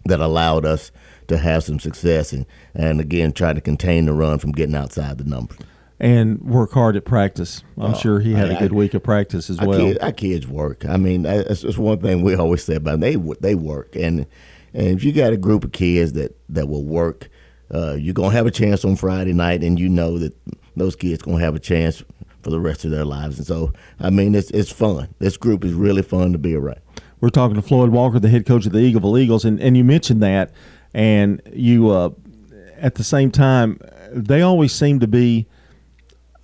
that 0.06 0.20
allowed 0.20 0.64
us 0.64 0.90
to 1.28 1.38
have 1.38 1.62
some 1.62 1.78
success 1.78 2.32
and 2.32 2.46
and 2.74 3.00
again 3.00 3.32
try 3.32 3.52
to 3.52 3.60
contain 3.60 4.06
the 4.06 4.12
run 4.12 4.38
from 4.38 4.52
getting 4.52 4.74
outside 4.74 5.18
the 5.18 5.24
numbers. 5.24 5.58
And 6.02 6.40
work 6.40 6.72
hard 6.72 6.96
at 6.96 7.04
practice. 7.04 7.62
I'm 7.76 7.92
oh, 7.92 7.98
sure 7.98 8.20
he 8.20 8.32
had 8.32 8.50
I, 8.50 8.54
a 8.54 8.58
good 8.58 8.72
I, 8.72 8.74
week 8.74 8.94
of 8.94 9.02
practice 9.02 9.50
as 9.50 9.60
well. 9.60 9.72
Our 9.72 9.78
kids, 9.78 9.98
our 9.98 10.12
kids 10.12 10.48
work. 10.48 10.86
I 10.86 10.96
mean, 10.96 11.22
that's 11.22 11.60
just 11.60 11.76
one 11.76 12.00
thing 12.00 12.22
we 12.22 12.34
always 12.34 12.64
say 12.64 12.76
about 12.76 12.98
them. 12.98 13.00
They 13.00 13.16
they 13.40 13.54
work 13.54 13.94
and 13.94 14.26
and 14.74 14.88
if 14.88 15.04
you 15.04 15.12
got 15.12 15.32
a 15.32 15.36
group 15.36 15.64
of 15.64 15.72
kids 15.72 16.12
that, 16.14 16.36
that 16.48 16.68
will 16.68 16.84
work, 16.84 17.28
uh, 17.72 17.94
you're 17.94 18.14
gonna 18.14 18.34
have 18.34 18.46
a 18.46 18.50
chance 18.50 18.84
on 18.84 18.96
Friday 18.96 19.32
night, 19.32 19.62
and 19.62 19.78
you 19.78 19.88
know 19.88 20.18
that 20.18 20.34
those 20.76 20.96
kids 20.96 21.22
gonna 21.22 21.40
have 21.40 21.54
a 21.54 21.60
chance 21.60 22.02
for 22.42 22.50
the 22.50 22.60
rest 22.60 22.84
of 22.84 22.90
their 22.90 23.04
lives. 23.04 23.38
And 23.38 23.46
so, 23.46 23.72
I 23.98 24.10
mean, 24.10 24.34
it's 24.34 24.50
it's 24.50 24.72
fun. 24.72 25.14
This 25.18 25.36
group 25.36 25.64
is 25.64 25.72
really 25.72 26.02
fun 26.02 26.32
to 26.32 26.38
be 26.38 26.54
around. 26.54 26.80
We're 27.20 27.28
talking 27.28 27.54
to 27.56 27.62
Floyd 27.62 27.90
Walker, 27.90 28.18
the 28.18 28.28
head 28.28 28.46
coach 28.46 28.66
of 28.66 28.72
the 28.72 28.78
Eagleville 28.78 29.20
Eagles, 29.20 29.44
and, 29.44 29.60
and 29.60 29.76
you 29.76 29.84
mentioned 29.84 30.22
that, 30.22 30.52
and 30.94 31.42
you 31.52 31.90
uh, 31.90 32.10
at 32.78 32.94
the 32.94 33.04
same 33.04 33.30
time, 33.30 33.78
they 34.12 34.42
always 34.42 34.72
seem 34.72 35.00
to 35.00 35.06
be. 35.06 35.46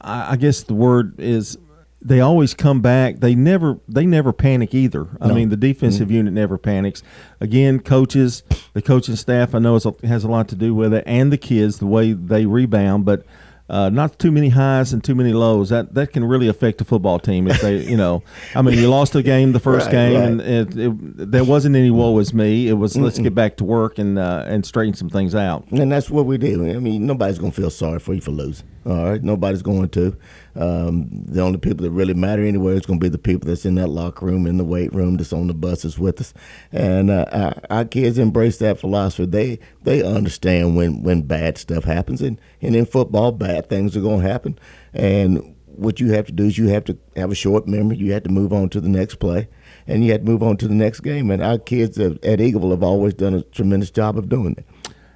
I, 0.00 0.32
I 0.32 0.36
guess 0.36 0.62
the 0.62 0.74
word 0.74 1.18
is 1.18 1.58
they 2.06 2.20
always 2.20 2.54
come 2.54 2.80
back. 2.80 3.16
They 3.16 3.34
never 3.34 3.80
they 3.88 4.06
never 4.06 4.32
panic 4.32 4.74
either. 4.74 5.08
I 5.20 5.32
mean, 5.32 5.48
the 5.48 5.56
defensive 5.56 6.06
mm-hmm. 6.06 6.16
unit 6.16 6.34
never 6.34 6.56
panics. 6.56 7.02
Again, 7.40 7.80
coaches 7.80 8.44
the 8.74 8.82
coaching 8.82 9.16
staff 9.16 9.54
I 9.54 9.58
know 9.58 9.74
is, 9.74 9.86
has 10.04 10.22
a 10.22 10.28
lot 10.28 10.48
to 10.48 10.54
do 10.54 10.74
with 10.74 10.94
it, 10.94 11.02
and 11.06 11.32
the 11.32 11.38
kids 11.38 11.78
the 11.78 11.86
way 11.86 12.12
they 12.12 12.46
rebound, 12.46 13.04
but 13.04 13.24
uh, 13.68 13.88
not 13.88 14.18
too 14.20 14.30
many 14.30 14.50
highs 14.50 14.92
and 14.92 15.02
too 15.02 15.16
many 15.16 15.32
lows. 15.32 15.70
That 15.70 15.94
that 15.94 16.12
can 16.12 16.24
really 16.24 16.46
affect 16.46 16.80
a 16.80 16.84
football 16.84 17.18
team 17.18 17.48
if 17.48 17.60
they, 17.60 17.78
you 17.82 17.96
know, 17.96 18.22
I 18.54 18.62
mean, 18.62 18.78
you 18.78 18.88
lost 18.88 19.16
a 19.16 19.22
game 19.22 19.50
the 19.50 19.58
first 19.58 19.86
Right, 19.86 19.92
game, 19.92 20.20
right. 20.20 20.28
and 20.28 20.40
it, 20.40 20.78
it, 20.78 21.30
there 21.32 21.44
wasn't 21.44 21.74
any 21.74 21.90
woe 21.90 22.16
is 22.18 22.32
me. 22.32 22.68
It 22.68 22.74
was 22.74 22.96
let's 22.96 23.18
get 23.18 23.34
back 23.34 23.56
to 23.56 23.64
work 23.64 23.98
and 23.98 24.18
uh, 24.18 24.44
and 24.46 24.64
straighten 24.64 24.94
some 24.94 25.10
things 25.10 25.34
out. 25.34 25.66
And 25.72 25.90
that's 25.90 26.08
what 26.08 26.26
we 26.26 26.38
did. 26.38 26.60
I 26.60 26.78
mean, 26.78 27.06
nobody's 27.06 27.38
gonna 27.38 27.50
feel 27.50 27.70
sorry 27.70 27.98
for 27.98 28.14
you 28.14 28.20
for 28.20 28.30
losing. 28.30 28.66
All 28.86 29.10
right, 29.10 29.22
nobody's 29.22 29.62
going 29.62 29.88
to. 29.90 30.16
Um, 30.56 31.08
the 31.10 31.42
only 31.42 31.58
people 31.58 31.84
that 31.84 31.90
really 31.90 32.14
matter 32.14 32.42
anywhere 32.42 32.74
is 32.74 32.86
going 32.86 32.98
to 32.98 33.04
be 33.04 33.10
the 33.10 33.18
people 33.18 33.48
that's 33.48 33.66
in 33.66 33.74
that 33.74 33.88
locker 33.88 34.24
room, 34.24 34.46
in 34.46 34.56
the 34.56 34.64
weight 34.64 34.92
room, 34.94 35.16
that's 35.16 35.32
on 35.32 35.48
the 35.48 35.54
buses 35.54 35.98
with 35.98 36.20
us. 36.20 36.32
And 36.72 37.10
uh, 37.10 37.26
our, 37.30 37.54
our 37.70 37.84
kids 37.84 38.18
embrace 38.18 38.58
that 38.58 38.78
philosophy. 38.78 39.26
They 39.26 39.58
they 39.82 40.02
understand 40.02 40.76
when 40.76 41.02
when 41.02 41.22
bad 41.22 41.58
stuff 41.58 41.84
happens, 41.84 42.22
and 42.22 42.40
and 42.62 42.74
in 42.74 42.86
football, 42.86 43.32
bad 43.32 43.68
things 43.68 43.96
are 43.96 44.00
going 44.00 44.22
to 44.22 44.28
happen. 44.28 44.58
And 44.94 45.54
what 45.76 46.00
you 46.00 46.12
have 46.12 46.26
to 46.26 46.32
do 46.32 46.44
is 46.44 46.58
you 46.58 46.68
have 46.68 46.84
to 46.84 46.98
have 47.16 47.30
a 47.30 47.34
short 47.34 47.68
memory. 47.68 47.96
You 47.96 48.12
have 48.12 48.22
to 48.24 48.30
move 48.30 48.52
on 48.52 48.68
to 48.70 48.80
the 48.80 48.88
next 48.88 49.16
play, 49.16 49.48
and 49.86 50.04
you 50.04 50.12
have 50.12 50.22
to 50.22 50.26
move 50.26 50.42
on 50.42 50.56
to 50.58 50.68
the 50.68 50.74
next 50.74 51.00
game. 51.00 51.30
And 51.30 51.42
our 51.42 51.58
kids 51.58 51.98
at 51.98 52.20
Eagleville 52.22 52.70
have 52.70 52.82
always 52.82 53.14
done 53.14 53.34
a 53.34 53.42
tremendous 53.42 53.90
job 53.90 54.16
of 54.16 54.28
doing 54.28 54.54
that. 54.54 54.64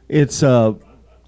It's 0.09 0.43
uh 0.43 0.75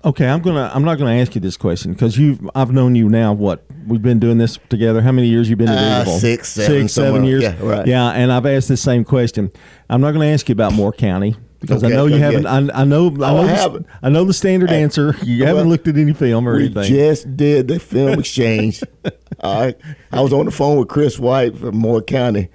okay. 0.04 0.28
I'm 0.28 0.42
gonna 0.42 0.70
I'm 0.74 0.84
not 0.84 0.98
gonna 0.98 1.14
ask 1.14 1.34
you 1.34 1.40
this 1.40 1.56
question 1.56 1.92
because 1.92 2.18
you've 2.18 2.40
I've 2.54 2.72
known 2.72 2.94
you 2.94 3.08
now. 3.08 3.32
What 3.32 3.64
we've 3.86 4.02
been 4.02 4.18
doing 4.18 4.38
this 4.38 4.58
together. 4.68 5.00
How 5.02 5.12
many 5.12 5.28
years 5.28 5.48
you 5.50 5.56
been 5.56 5.68
at 5.68 5.78
Uh, 5.78 6.04
Eagleville? 6.04 6.18
six, 6.20 6.48
seven, 6.50 6.82
six, 6.82 6.92
seven 6.92 7.24
years. 7.24 7.42
Yeah, 7.42 7.56
right. 7.60 7.86
Yeah, 7.86 8.08
and 8.10 8.32
I've 8.32 8.46
asked 8.46 8.68
the 8.68 8.76
same 8.76 9.04
question. 9.04 9.50
I'm 9.90 10.00
not 10.00 10.12
going 10.12 10.26
to 10.26 10.32
ask 10.32 10.48
you 10.48 10.52
about 10.52 10.72
Moore 10.72 10.92
County 10.92 11.36
because 11.60 11.84
I 11.84 11.88
know 11.88 12.06
you 12.06 12.14
okay. 12.16 12.24
haven't. 12.24 12.46
I, 12.46 12.80
I 12.80 12.84
know. 12.84 13.06
I 13.08 13.10
know. 13.10 13.38
I 13.38 13.46
the, 13.46 13.54
haven't. 13.54 13.86
I 14.02 14.08
know 14.08 14.24
the 14.24 14.32
standard 14.32 14.70
answer. 14.70 15.14
You 15.22 15.44
haven't 15.46 15.68
looked 15.68 15.86
at 15.88 15.96
any 15.96 16.12
film 16.12 16.48
or 16.48 16.56
anything. 16.56 16.74
We 16.74 16.80
anything. 16.80 16.96
just 16.98 17.36
did 17.36 17.68
the 17.68 17.78
film 17.78 18.18
exchange. 18.18 18.82
Right. 19.42 19.74
I 20.12 20.20
was 20.20 20.32
on 20.32 20.44
the 20.44 20.52
phone 20.52 20.78
with 20.78 20.86
Chris 20.88 21.18
White 21.18 21.56
from 21.58 21.76
Moore 21.76 22.00
County 22.00 22.48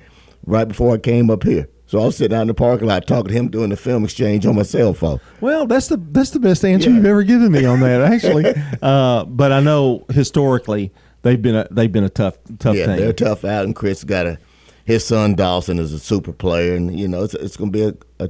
right 0.45 0.65
before 0.65 0.93
I 0.93 0.97
came 0.99 1.29
up 1.29 1.43
here. 1.43 1.67
So 1.85 1.99
I 1.99 2.05
was 2.05 2.15
sitting 2.15 2.37
out 2.37 2.43
in 2.43 2.47
the 2.47 2.53
parking 2.53 2.87
lot 2.87 3.05
talking 3.07 3.27
to 3.27 3.33
him 3.33 3.49
doing 3.49 3.71
the 3.71 3.75
film 3.75 4.05
exchange 4.05 4.45
on 4.45 4.55
my 4.55 4.63
cell 4.63 4.93
phone. 4.93 5.19
Well, 5.41 5.65
that's 5.67 5.87
the 5.87 5.97
that's 5.97 6.29
the 6.29 6.39
best 6.39 6.63
answer 6.63 6.89
Yeah. 6.89 6.95
you've 6.97 7.05
ever 7.05 7.23
given 7.23 7.51
me 7.51 7.65
on 7.65 7.81
that, 7.81 8.01
actually. 8.13 8.53
uh, 8.81 9.25
but 9.25 9.51
I 9.51 9.59
know 9.59 10.05
historically 10.11 10.93
they've 11.21 11.41
been 11.41 11.55
a 11.55 11.67
they've 11.71 11.91
been 11.91 12.03
a 12.03 12.09
tough 12.09 12.37
tough 12.59 12.75
yeah, 12.75 12.87
team. 12.87 12.97
they're 12.97 13.13
tough 13.13 13.43
out, 13.45 13.65
and 13.65 13.75
Chris 13.75 14.03
got 14.03 14.25
a 14.25 14.37
his 14.85 15.05
son 15.05 15.35
Dawson 15.35 15.79
is 15.79 15.91
a 15.93 15.99
super 15.99 16.31
player, 16.31 16.75
and 16.75 16.97
you 16.97 17.07
know 17.07 17.23
it's 17.23 17.33
it's 17.33 17.57
going 17.57 17.71
to 17.71 17.77
be 17.77 17.83
a, 17.83 18.25
a 18.25 18.29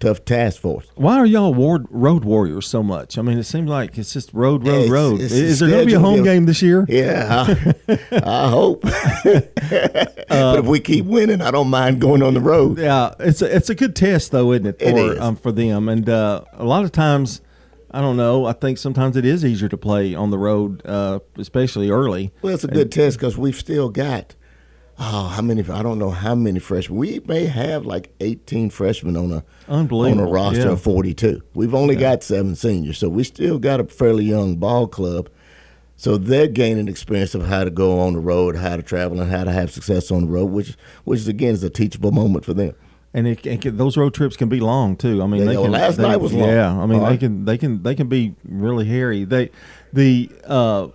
tough 0.00 0.24
task 0.24 0.60
force. 0.60 0.86
Why 0.96 1.16
are 1.18 1.26
y'all 1.26 1.54
ward, 1.54 1.86
road 1.90 2.24
warriors 2.24 2.66
so 2.66 2.82
much? 2.82 3.16
I 3.16 3.22
mean, 3.22 3.38
it 3.38 3.44
seems 3.44 3.68
like 3.70 3.96
it's 3.96 4.12
just 4.12 4.32
road, 4.34 4.66
road, 4.66 4.74
It's- 4.74 4.90
road. 4.90 5.20
it's 5.20 5.32
Is 5.32 5.60
there 5.60 5.68
going 5.68 5.80
to 5.82 5.86
be 5.86 5.94
a 5.94 6.00
home 6.00 6.16
gives- 6.16 6.26
game 6.28 6.46
this 6.46 6.62
year? 6.62 6.84
Yeah, 6.88 7.46
I, 7.88 7.98
I 8.24 8.48
hope. 8.50 8.82
but 9.24 10.58
if 10.58 10.64
we 10.66 10.80
keep 10.80 11.04
winning, 11.06 11.40
I 11.40 11.50
don't 11.50 11.68
mind 11.70 12.00
going 12.00 12.22
on 12.22 12.34
the 12.34 12.40
road. 12.40 12.78
Yeah, 12.78 13.14
it's 13.20 13.42
a, 13.42 13.54
it's 13.54 13.70
a 13.70 13.74
good 13.74 13.94
test 13.96 14.30
though, 14.32 14.52
isn't 14.52 14.66
it? 14.66 14.78
For 14.78 14.84
It 14.84 14.96
is. 14.96 15.18
Um, 15.20 15.36
for 15.36 15.52
them, 15.52 15.88
and 15.88 16.08
uh, 16.08 16.44
a 16.52 16.64
lot 16.64 16.84
of 16.84 16.92
times, 16.92 17.40
I 17.94 18.00
don't 18.00 18.16
know. 18.16 18.44
I 18.44 18.52
think 18.52 18.78
sometimes 18.78 19.16
it 19.16 19.24
is 19.24 19.44
easier 19.44 19.68
to 19.68 19.76
play 19.76 20.16
on 20.16 20.30
the 20.30 20.38
road, 20.38 20.84
uh, 20.84 21.20
especially 21.36 21.90
early. 21.90 22.32
Well, 22.42 22.52
it's 22.52 22.64
a 22.64 22.68
good 22.68 22.90
test 22.90 23.18
because 23.18 23.38
we've 23.38 23.54
still 23.54 23.88
got 23.88 24.34
oh, 24.98 25.28
how 25.28 25.42
many? 25.42 25.62
I 25.62 25.82
don't 25.82 25.98
know 25.98 26.10
how 26.10 26.34
many 26.34 26.58
freshmen. 26.58 26.98
We 26.98 27.20
may 27.20 27.46
have 27.46 27.86
like 27.86 28.12
eighteen 28.20 28.70
freshmen 28.70 29.16
on 29.16 29.32
a 29.32 29.44
on 29.68 30.18
a 30.18 30.26
roster 30.26 30.62
yeah. 30.62 30.72
of 30.72 30.82
forty-two. 30.82 31.42
We've 31.54 31.74
only 31.74 31.96
got 31.96 32.22
seven 32.22 32.56
seniors, 32.56 32.98
so 32.98 33.08
we 33.08 33.24
still 33.24 33.58
got 33.58 33.80
a 33.80 33.84
fairly 33.84 34.24
young 34.24 34.56
ball 34.56 34.86
club. 34.88 35.28
So 35.96 36.16
they're 36.16 36.48
gaining 36.48 36.88
experience 36.88 37.36
of 37.36 37.46
how 37.46 37.62
to 37.62 37.70
go 37.70 38.00
on 38.00 38.14
the 38.14 38.18
road, 38.18 38.56
how 38.56 38.74
to 38.74 38.82
travel, 38.82 39.20
and 39.20 39.30
how 39.30 39.44
to 39.44 39.52
have 39.52 39.70
success 39.70 40.10
on 40.10 40.22
the 40.22 40.26
road, 40.26 40.46
which, 40.46 40.76
which 41.04 41.28
again 41.28 41.54
is 41.54 41.62
a 41.62 41.70
teachable 41.70 42.10
moment 42.10 42.44
for 42.44 42.52
them. 42.52 42.74
And 43.16 43.28
it, 43.28 43.46
it 43.46 43.60
can, 43.62 43.76
those 43.76 43.96
road 43.96 44.12
trips 44.12 44.36
can 44.36 44.48
be 44.48 44.58
long 44.58 44.96
too. 44.96 45.22
I 45.22 45.26
mean, 45.26 45.42
Yeah, 45.42 45.46
they 45.46 45.54
can. 45.54 45.70
last 45.70 45.96
they- 45.96 46.02
night 46.02 46.16
was 46.20 46.32
long. 46.32 46.48
Yeah, 46.48 46.76
I 46.76 46.84
mean, 46.86 46.98
All 47.00 47.08
they 47.08 47.16
can 47.16 47.44
they 47.44 47.56
can 47.56 47.82
they 47.82 47.94
can 47.94 48.08
be 48.08 48.34
really 48.44 48.84
hairy. 48.86 49.24
They 49.24 49.50
the 49.92 50.28
uh, 50.44 50.88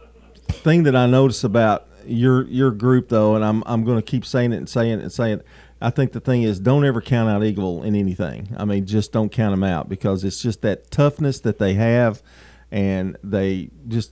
thing 0.49 0.83
that 0.83 0.95
I 0.97 1.05
notice 1.07 1.45
about 1.45 1.87
your 2.05 2.45
your 2.47 2.71
group 2.71 3.07
though, 3.07 3.35
and 3.35 3.45
I'm 3.45 3.63
I'm 3.65 3.85
going 3.85 3.97
to 3.97 4.01
keep 4.01 4.25
saying 4.25 4.51
it 4.51 4.57
and 4.57 4.67
saying 4.67 4.99
it 4.99 5.01
and 5.01 5.11
saying 5.11 5.39
it. 5.39 5.45
I 5.81 5.91
think 5.91 6.11
the 6.11 6.19
thing 6.19 6.43
is, 6.43 6.59
don't 6.59 6.83
ever 6.83 6.99
count 6.99 7.29
out 7.29 7.41
Eagle 7.41 7.83
in 7.83 7.95
anything. 7.95 8.53
I 8.57 8.65
mean, 8.65 8.85
just 8.85 9.13
don't 9.13 9.31
count 9.31 9.53
them 9.53 9.63
out 9.63 9.87
because 9.87 10.25
it's 10.25 10.41
just 10.41 10.61
that 10.63 10.91
toughness 10.91 11.39
that 11.39 11.57
they 11.57 11.75
have, 11.75 12.21
and 12.69 13.15
they 13.23 13.69
just 13.87 14.11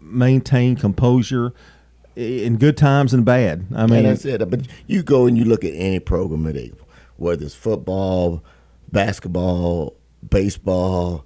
maintain 0.00 0.76
composure 0.76 1.52
in 2.16 2.56
good 2.56 2.78
times 2.78 3.12
and 3.12 3.26
bad. 3.26 3.66
I 3.74 3.84
mean, 3.86 3.98
and 3.98 4.06
that's 4.06 4.24
it. 4.24 4.48
But 4.50 4.62
you 4.86 5.02
go 5.02 5.26
and 5.26 5.36
you 5.36 5.44
look 5.44 5.64
at 5.64 5.74
any 5.74 5.98
program 6.00 6.46
at 6.46 6.56
Eagle, 6.56 6.78
whether 7.22 7.44
it's 7.44 7.54
football, 7.54 8.44
basketball, 8.90 9.96
baseball, 10.28 11.24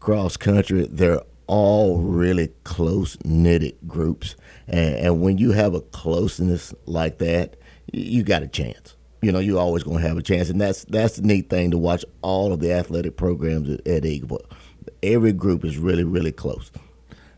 cross 0.00 0.36
country, 0.36 0.86
they're 0.90 1.22
all 1.46 1.98
really 1.98 2.48
close 2.64 3.16
knitted 3.24 3.76
groups. 3.86 4.36
And, 4.66 4.94
and 4.96 5.20
when 5.22 5.38
you 5.38 5.52
have 5.52 5.74
a 5.74 5.80
closeness 5.80 6.74
like 6.86 7.18
that, 7.18 7.56
you 7.92 8.22
got 8.22 8.42
a 8.42 8.48
chance. 8.48 8.96
You 9.22 9.32
know, 9.32 9.38
you're 9.38 9.60
always 9.60 9.82
going 9.82 10.00
to 10.00 10.08
have 10.08 10.16
a 10.16 10.22
chance, 10.22 10.48
and 10.48 10.60
that's 10.60 10.84
that's 10.84 11.16
the 11.16 11.22
neat 11.22 11.50
thing 11.50 11.70
to 11.72 11.78
watch 11.78 12.04
all 12.22 12.54
of 12.54 12.60
the 12.60 12.72
athletic 12.72 13.16
programs 13.16 13.68
at, 13.68 13.86
at 13.86 14.04
Eagle. 14.06 14.40
Every 15.02 15.32
group 15.32 15.64
is 15.64 15.76
really, 15.76 16.04
really 16.04 16.32
close. 16.32 16.70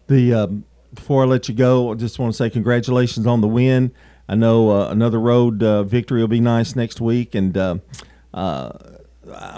The 0.07 0.33
um, 0.35 0.65
before 0.95 1.25
I 1.25 1.27
let 1.27 1.49
you 1.49 1.55
go, 1.55 1.91
I 1.91 1.95
just 1.95 2.21
want 2.21 2.33
to 2.33 2.37
say 2.37 2.51
congratulations 2.51 3.27
on 3.27 3.41
the 3.41 3.49
win. 3.49 3.93
I 4.33 4.35
know 4.35 4.71
uh, 4.71 4.89
another 4.89 5.21
road 5.21 5.62
uh, 5.62 5.83
victory 5.83 6.23
will 6.23 6.29
be 6.29 6.41
nice 6.41 6.75
next 6.75 7.03
week, 7.03 7.35
and 7.35 7.55
uh, 7.55 7.77
uh, 8.33 8.71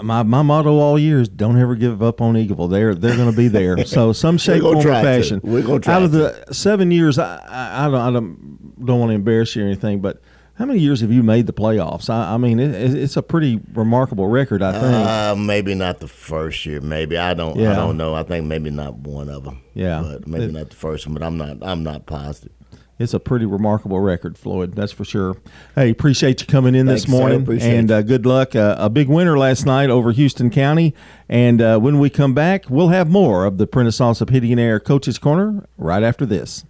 my 0.03 0.21
my 0.23 0.41
motto 0.41 0.77
all 0.79 0.99
year 0.99 1.21
is 1.21 1.29
don't 1.29 1.57
ever 1.57 1.75
give 1.75 2.03
up 2.03 2.19
on 2.19 2.33
Eagleville. 2.35 2.69
They're 2.69 2.93
they're 2.93 3.15
going 3.15 3.31
to 3.31 3.37
be 3.37 3.47
there. 3.47 3.85
So 3.85 4.11
some 4.11 4.37
shape, 4.45 4.63
form, 4.63 4.75
or 4.75 4.81
try 4.81 5.01
to. 5.01 5.07
fashion. 5.07 5.39
We're 5.43 5.61
gonna 5.61 5.79
try 5.79 5.93
Out 5.93 6.03
of 6.03 6.11
to. 6.11 6.17
the 6.17 6.53
seven 6.53 6.91
years, 6.91 7.17
I, 7.17 7.37
I, 7.47 7.85
I 7.85 7.89
don't 7.89 8.01
I 8.01 8.11
don't, 8.11 8.85
don't 8.85 8.99
want 8.99 9.11
to 9.11 9.15
embarrass 9.15 9.55
you 9.55 9.63
or 9.63 9.67
anything, 9.67 10.01
but. 10.01 10.21
How 10.57 10.63
many 10.63 10.79
years 10.79 11.01
have 11.01 11.11
you 11.11 11.21
made 11.21 11.47
the 11.47 11.51
playoffs? 11.51 12.09
I, 12.09 12.35
I 12.35 12.37
mean, 12.37 12.61
it, 12.61 12.73
it's 12.95 13.17
a 13.17 13.21
pretty 13.21 13.59
remarkable 13.73 14.27
record. 14.27 14.63
I 14.63 14.71
think. 14.71 15.05
Uh, 15.05 15.35
maybe 15.35 15.75
not 15.75 15.99
the 15.99 16.07
first 16.07 16.65
year. 16.65 16.79
Maybe 16.79 17.17
I 17.17 17.33
don't. 17.33 17.57
Yeah. 17.57 17.73
I 17.73 17.75
don't 17.75 17.97
know. 17.97 18.15
I 18.15 18.23
think 18.23 18.45
maybe 18.45 18.69
not 18.69 18.95
one 18.95 19.27
of 19.27 19.43
them. 19.43 19.61
Yeah. 19.73 20.01
but 20.01 20.25
maybe 20.29 20.45
It- 20.45 20.53
not 20.53 20.69
the 20.69 20.75
first 20.77 21.05
one. 21.07 21.13
But 21.13 21.23
I'm 21.23 21.35
not. 21.35 21.57
I'm 21.61 21.83
not 21.83 22.05
positive. 22.05 22.53
It's 22.97 23.13
a 23.13 23.19
pretty 23.19 23.45
remarkable 23.45 23.99
record, 23.99 24.37
Floyd. 24.37 24.73
That's 24.75 24.93
for 24.93 25.03
sure. 25.03 25.35
Hey, 25.75 25.89
appreciate 25.89 26.39
you 26.39 26.47
coming 26.47 26.75
in 26.75 26.85
this 26.85 27.03
Thank 27.03 27.11
you, 27.11 27.17
sir. 27.17 27.37
morning, 27.39 27.61
and 27.61 27.91
uh, 27.91 28.01
good 28.01 28.25
luck. 28.25 28.55
Uh, 28.55 28.75
a 28.77 28.89
big 28.89 29.09
winner 29.09 29.37
last 29.37 29.65
night 29.65 29.89
over 29.89 30.11
Houston 30.13 30.49
County, 30.49 30.95
and 31.27 31.61
uh, 31.61 31.77
when 31.77 31.99
we 31.99 32.09
come 32.09 32.33
back, 32.33 32.69
we'll 32.69 32.87
have 32.89 33.09
more 33.09 33.43
of 33.43 33.57
the 33.57 33.67
Prentice 33.67 33.99
Alsop 33.99 34.29
Heating 34.29 34.57
Air 34.57 34.79
Coaches 34.79 35.17
Corner 35.17 35.67
right 35.77 36.03
after 36.03 36.25
this. 36.25 36.63